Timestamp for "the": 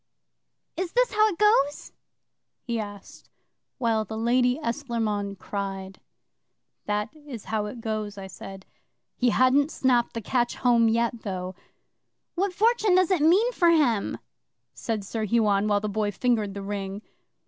4.03-4.17, 10.15-10.21, 15.81-15.87, 16.55-16.63